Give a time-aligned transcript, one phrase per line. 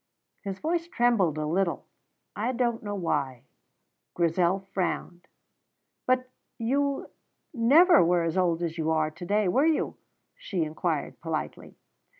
[0.41, 1.85] His voice trembled a little,
[2.35, 3.43] I don't know why.
[4.15, 5.27] Grizel frowned.
[6.07, 6.27] "But
[6.57, 7.11] you
[7.53, 9.97] never were as old as you are to day, were you?"
[10.35, 11.77] she inquired politely.